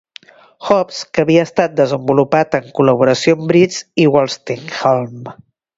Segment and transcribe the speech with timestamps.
[0.69, 5.41] Hobbs, que havia estat desenvolupat en col·laboració amb Briggs i Wolstenholme.